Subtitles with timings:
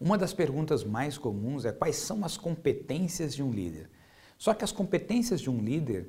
[0.00, 3.88] Uma das perguntas mais comuns é quais são as competências de um líder.
[4.36, 6.08] Só que as competências de um líder,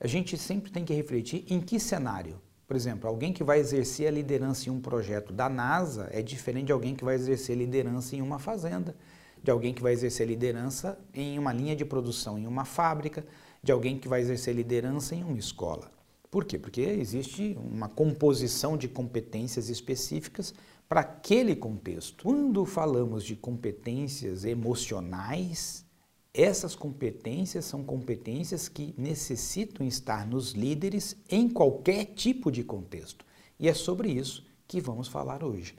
[0.00, 2.40] a gente sempre tem que refletir em que cenário.
[2.66, 6.66] Por exemplo, alguém que vai exercer a liderança em um projeto da NASA é diferente
[6.66, 8.96] de alguém que vai exercer liderança em uma fazenda,
[9.42, 13.26] de alguém que vai exercer liderança em uma linha de produção, em uma fábrica,
[13.62, 15.90] de alguém que vai exercer liderança em uma escola.
[16.30, 16.58] Por quê?
[16.58, 20.54] Porque existe uma composição de competências específicas
[20.88, 22.22] para aquele contexto.
[22.22, 25.84] Quando falamos de competências emocionais,
[26.32, 33.24] essas competências são competências que necessitam estar nos líderes em qualquer tipo de contexto.
[33.58, 35.74] E é sobre isso que vamos falar hoje.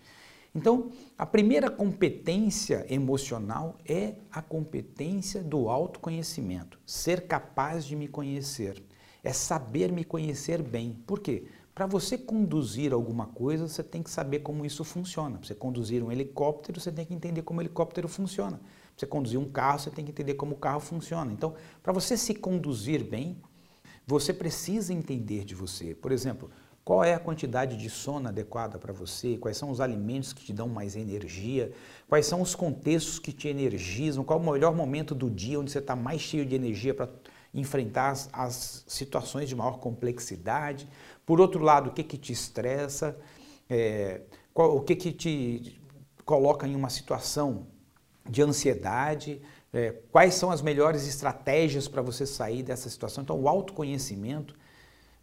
[0.53, 8.83] Então, a primeira competência emocional é a competência do autoconhecimento, ser capaz de me conhecer,
[9.23, 10.93] é saber me conhecer bem.
[11.05, 11.45] Por quê?
[11.73, 15.37] Para você conduzir alguma coisa, você tem que saber como isso funciona.
[15.37, 18.57] Para você conduzir um helicóptero, você tem que entender como o helicóptero funciona.
[18.57, 21.31] Para você conduzir um carro, você tem que entender como o carro funciona.
[21.31, 23.41] Então, para você se conduzir bem,
[24.05, 25.95] você precisa entender de você.
[25.95, 26.51] Por exemplo,
[26.83, 29.37] qual é a quantidade de sono adequada para você?
[29.37, 31.71] Quais são os alimentos que te dão mais energia?
[32.09, 34.23] Quais são os contextos que te energizam?
[34.23, 37.07] Qual o melhor momento do dia onde você está mais cheio de energia para
[37.53, 40.87] enfrentar as, as, situações de maior complexidade.
[41.25, 43.17] Por outro lado, o que, que te estressa,
[43.69, 44.21] é,
[44.53, 45.81] qual, o que, que te
[46.25, 47.67] coloca em uma situação
[48.29, 49.41] de ansiedade,
[49.73, 53.23] é, quais são as melhores estratégias para você sair dessa situação.
[53.23, 54.55] Então, o autoconhecimento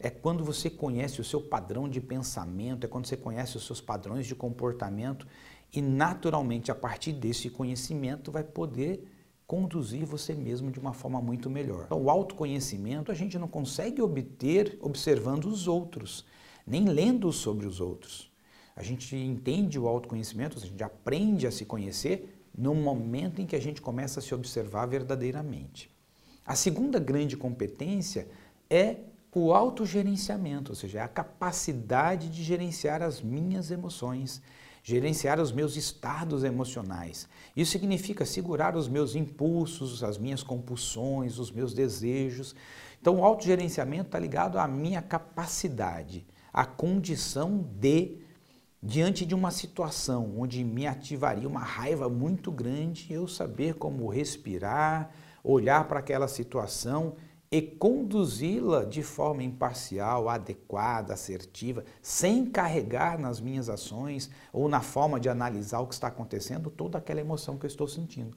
[0.00, 3.80] é quando você conhece o seu padrão de pensamento, é quando você conhece os seus
[3.80, 5.26] padrões de comportamento
[5.72, 9.06] e, naturalmente, a partir desse conhecimento, vai poder
[9.48, 11.84] conduzir você mesmo de uma forma muito melhor.
[11.86, 16.26] Então, o autoconhecimento a gente não consegue obter observando os outros,
[16.66, 18.30] nem lendo sobre os outros.
[18.76, 23.56] A gente entende o autoconhecimento, a gente aprende a se conhecer no momento em que
[23.56, 25.90] a gente começa a se observar verdadeiramente.
[26.44, 28.28] A segunda grande competência
[28.68, 28.96] é
[29.34, 34.42] o autogerenciamento, ou seja, é a capacidade de gerenciar as minhas emoções
[34.82, 37.28] gerenciar os meus estados emocionais.
[37.56, 42.54] Isso significa segurar os meus impulsos, as minhas compulsões, os meus desejos.
[43.00, 48.18] Então, o autogerenciamento está ligado à minha capacidade, à condição de,
[48.82, 55.10] diante de uma situação onde me ativaria uma raiva muito grande, eu saber como respirar,
[55.44, 57.14] olhar para aquela situação
[57.50, 65.18] e conduzi-la de forma imparcial, adequada, assertiva, sem carregar nas minhas ações ou na forma
[65.18, 68.36] de analisar o que está acontecendo toda aquela emoção que eu estou sentindo.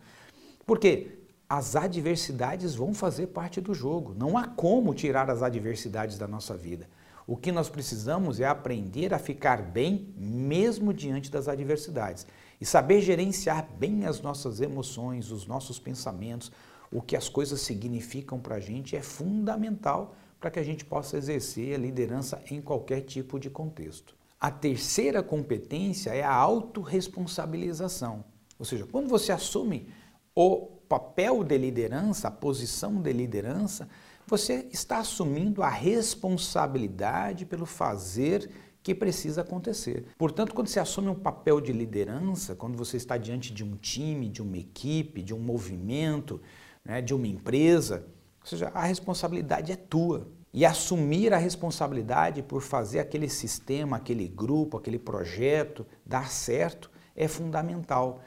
[0.66, 1.20] Porque
[1.50, 4.16] as adversidades vão fazer parte do jogo.
[4.18, 6.88] Não há como tirar as adversidades da nossa vida.
[7.28, 12.26] O que nós precisamos é aprender a ficar bem mesmo diante das adversidades
[12.60, 16.52] e saber gerenciar bem as nossas emoções, os nossos pensamentos,
[16.92, 21.18] o que as coisas significam para a gente é fundamental para que a gente possa
[21.18, 24.16] exercer a liderança em qualquer tipo de contexto.
[24.40, 28.26] A terceira competência é a autorresponsabilização.
[28.58, 29.88] Ou seja, quando você assume
[30.34, 33.88] o papel de liderança, a posição de liderança,
[34.26, 38.50] você está assumindo a responsabilidade pelo fazer
[38.84, 40.06] que precisa acontecer.
[40.18, 44.28] Portanto, quando você assume um papel de liderança, quando você está diante de um time,
[44.28, 46.42] de uma equipe, de um movimento,
[46.84, 48.06] né, de uma empresa,
[48.42, 50.28] ou seja, a responsabilidade é tua.
[50.54, 57.26] E assumir a responsabilidade por fazer aquele sistema, aquele grupo, aquele projeto dar certo é
[57.26, 58.22] fundamental.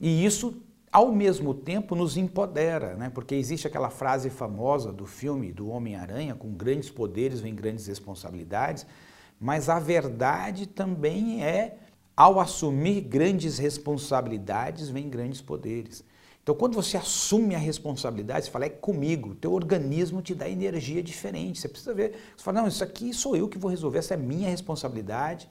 [0.00, 0.60] E isso,
[0.90, 3.10] ao mesmo tempo, nos empodera, né?
[3.10, 8.84] porque existe aquela frase famosa do filme do Homem-Aranha: com grandes poderes vem grandes responsabilidades,
[9.38, 11.76] mas a verdade também é,
[12.16, 16.04] ao assumir grandes responsabilidades, vem grandes poderes.
[16.42, 21.00] Então, quando você assume a responsabilidade, você fala, é comigo, teu organismo te dá energia
[21.00, 21.60] diferente.
[21.60, 24.16] Você precisa ver, você fala, não, isso aqui sou eu que vou resolver, essa é
[24.16, 25.48] minha responsabilidade,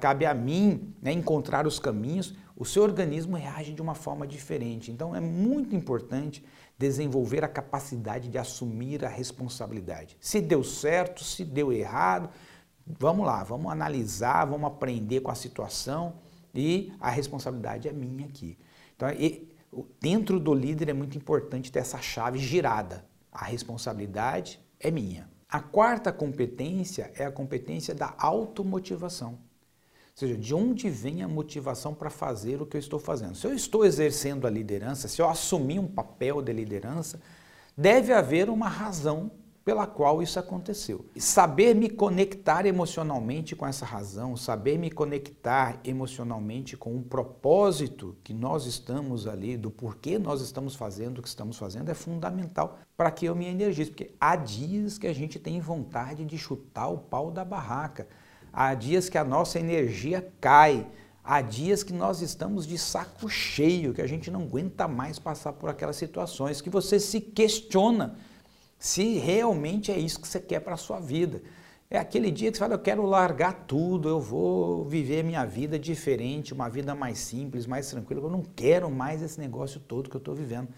[0.00, 2.34] cabe a mim né, encontrar os caminhos.
[2.56, 4.90] O seu organismo reage de uma forma diferente.
[4.90, 6.42] Então, é muito importante
[6.78, 10.16] desenvolver a capacidade de assumir a responsabilidade.
[10.20, 12.30] Se deu certo, se deu errado,
[12.86, 16.14] vamos lá, vamos analisar, vamos aprender com a situação
[16.54, 18.56] e a responsabilidade é minha aqui.
[18.96, 19.08] Então,
[20.00, 23.04] dentro do líder é muito importante ter essa chave girada.
[23.32, 25.28] A responsabilidade é minha.
[25.48, 29.32] A quarta competência é a competência da automotivação.
[29.32, 33.36] Ou seja, de onde vem a motivação para fazer o que eu estou fazendo?
[33.36, 37.20] Se eu estou exercendo a liderança, se eu assumir um papel de liderança,
[37.76, 39.30] deve haver uma razão
[39.68, 41.04] pela qual isso aconteceu.
[41.18, 48.32] Saber me conectar emocionalmente com essa razão, saber me conectar emocionalmente com o propósito que
[48.32, 53.10] nós estamos ali, do porquê nós estamos fazendo o que estamos fazendo, é fundamental para
[53.10, 53.90] que eu me energize.
[53.90, 58.08] Porque há dias que a gente tem vontade de chutar o pau da barraca,
[58.50, 60.86] há dias que a nossa energia cai.
[61.22, 65.52] Há dias que nós estamos de saco cheio, que a gente não aguenta mais passar
[65.52, 68.16] por aquelas situações, que você se questiona
[68.78, 71.42] se realmente é isso que você quer para a sua vida.
[71.90, 75.78] É aquele dia que você fala, eu quero largar tudo, eu vou viver minha vida
[75.78, 80.16] diferente, uma vida mais simples, mais tranquila, eu não quero mais esse negócio todo que
[80.16, 80.68] eu estou vivendo.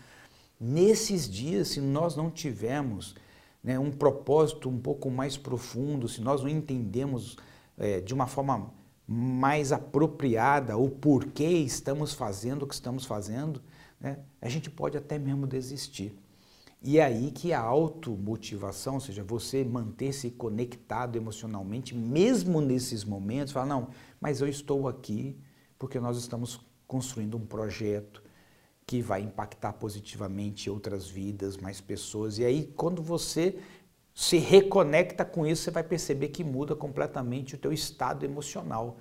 [0.58, 3.16] Nesses dias, se nós não tivermos
[3.62, 7.36] né, um propósito um pouco mais profundo, se nós não entendemos
[7.76, 8.72] é, de uma forma
[9.06, 13.60] mais apropriada o porquê estamos fazendo o que estamos fazendo,
[14.00, 16.14] né, a gente pode até mesmo desistir.
[16.82, 23.52] E é aí que a automotivação, ou seja, você manter-se conectado emocionalmente, mesmo nesses momentos,
[23.52, 23.88] fala, não,
[24.18, 25.36] mas eu estou aqui
[25.78, 28.22] porque nós estamos construindo um projeto
[28.86, 32.38] que vai impactar positivamente outras vidas, mais pessoas.
[32.38, 33.58] E aí, quando você
[34.14, 38.98] se reconecta com isso, você vai perceber que muda completamente o teu estado emocional.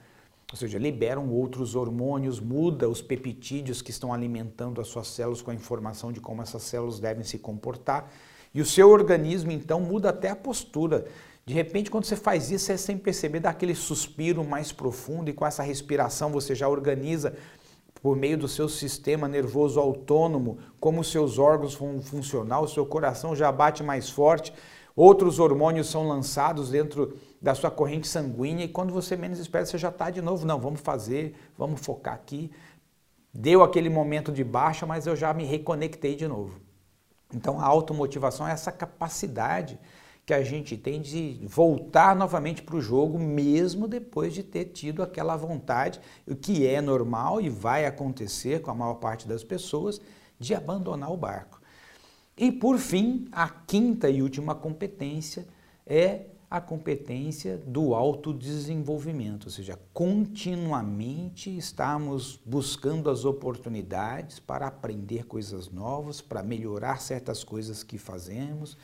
[0.51, 5.51] Ou seja, liberam outros hormônios, muda os peptídeos que estão alimentando as suas células com
[5.51, 8.11] a informação de como essas células devem se comportar.
[8.53, 11.05] E o seu organismo, então, muda até a postura.
[11.45, 15.33] De repente, quando você faz isso, você sem perceber dá aquele suspiro mais profundo e
[15.33, 17.35] com essa respiração você já organiza
[18.01, 22.85] por meio do seu sistema nervoso autônomo, como os seus órgãos vão funcionar, o seu
[22.85, 24.53] coração já bate mais forte,
[24.99, 29.77] outros hormônios são lançados dentro da sua corrente sanguínea e quando você menos espera, você
[29.77, 32.51] já está de novo, não, vamos fazer, vamos focar aqui.
[33.33, 36.59] Deu aquele momento de baixa, mas eu já me reconectei de novo.
[37.33, 39.79] Então a automotivação é essa capacidade
[40.25, 45.01] que a gente tem de voltar novamente para o jogo, mesmo depois de ter tido
[45.01, 50.01] aquela vontade, o que é normal e vai acontecer com a maior parte das pessoas,
[50.37, 51.58] de abandonar o barco.
[52.41, 55.45] E por fim, a quinta e última competência
[55.85, 65.69] é a competência do autodesenvolvimento, ou seja, continuamente estamos buscando as oportunidades para aprender coisas
[65.69, 68.77] novas, para melhorar certas coisas que fazemos,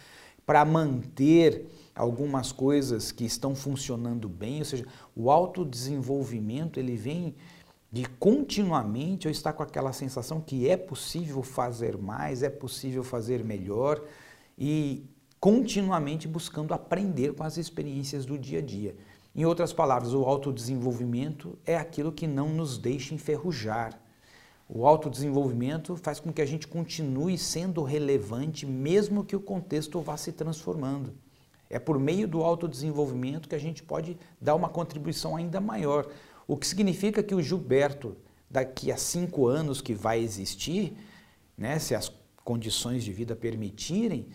[0.45, 1.65] para manter
[1.95, 4.85] algumas coisas que estão funcionando bem, ou seja,
[5.15, 7.33] o autodesenvolvimento ele vem
[7.91, 13.43] de continuamente eu estar com aquela sensação que é possível fazer mais, é possível fazer
[13.43, 14.01] melhor
[14.57, 15.05] e
[15.39, 18.95] continuamente buscando aprender com as experiências do dia a dia.
[19.35, 23.99] Em outras palavras, o autodesenvolvimento é aquilo que não nos deixa enferrujar.
[24.67, 30.17] O autodesenvolvimento faz com que a gente continue sendo relevante, mesmo que o contexto vá
[30.17, 31.13] se transformando.
[31.69, 36.07] É por meio do autodesenvolvimento que a gente pode dar uma contribuição ainda maior.
[36.47, 38.15] O que significa que o Gilberto,
[38.49, 40.95] daqui a cinco anos que vai existir,
[41.57, 42.11] né, se as
[42.43, 44.27] condições de vida permitirem,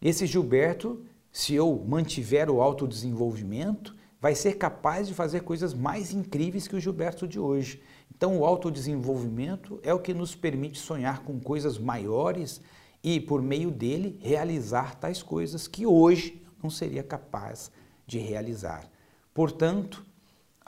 [0.00, 6.68] esse Gilberto, se eu mantiver o autodesenvolvimento, vai ser capaz de fazer coisas mais incríveis
[6.68, 7.80] que o Gilberto de hoje.
[8.14, 12.60] Então, o autodesenvolvimento é o que nos permite sonhar com coisas maiores
[13.02, 17.70] e, por meio dele, realizar tais coisas que hoje não seria capaz
[18.06, 18.90] de realizar.
[19.32, 20.04] Portanto,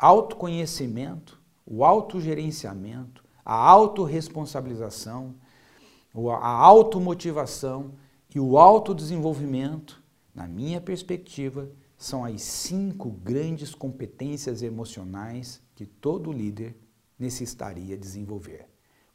[0.07, 5.35] autoconhecimento, o autogerenciamento, a autorresponsabilização,
[6.15, 7.93] a automotivação
[8.35, 10.03] e o autodesenvolvimento,
[10.35, 16.75] na minha perspectiva, são as cinco grandes competências emocionais que todo líder
[17.19, 18.67] necessitaria desenvolver.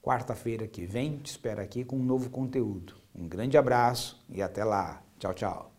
[0.04, 2.94] Quarta-feira que vem te espero aqui com um novo conteúdo.
[3.14, 5.02] Um grande abraço e até lá.
[5.18, 5.75] Tchau, tchau.